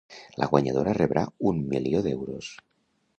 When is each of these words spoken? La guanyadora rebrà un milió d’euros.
La 0.43 0.47
guanyadora 0.53 0.95
rebrà 0.97 1.25
un 1.51 1.59
milió 1.73 2.01
d’euros. 2.07 2.51